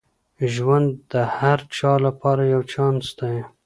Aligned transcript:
ژوند 0.53 0.89
د 1.11 1.13
هر 1.37 1.59
چا 1.75 1.91
لپاره 2.05 2.43
یو 2.53 2.61
چانس 2.73 3.05
دی. 3.19 3.35